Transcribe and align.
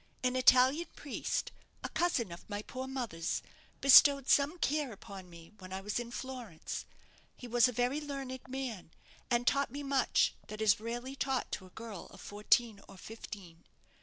An 0.23 0.35
Italian 0.35 0.87
priest, 0.95 1.51
a 1.83 1.89
cousin 1.89 2.31
of 2.31 2.49
my 2.49 2.63
poor 2.63 2.87
mother's, 2.87 3.43
bestowed 3.81 4.27
some 4.27 4.57
care 4.57 4.91
upon 4.91 5.29
me 5.29 5.51
when 5.59 5.71
I 5.71 5.81
was 5.81 5.99
in 5.99 6.09
Florence. 6.09 6.85
He 7.37 7.47
was 7.47 7.67
a 7.67 7.71
very 7.71 8.01
learned 8.01 8.47
man, 8.47 8.89
and 9.29 9.45
taught 9.45 9.69
me 9.69 9.83
much 9.83 10.33
that 10.47 10.59
is 10.59 10.79
rarely 10.79 11.15
taught 11.15 11.51
to 11.51 11.67
a 11.67 11.77
girl 11.77 12.07
of 12.09 12.19
fourteen 12.19 12.81
or 12.87 12.97
fifteen. 12.97 13.63